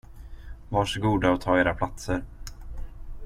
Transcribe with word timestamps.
Varsågoda 0.69 1.31
och 1.31 1.41
ta 1.41 1.59
era 1.59 1.73
platser. 1.73 2.23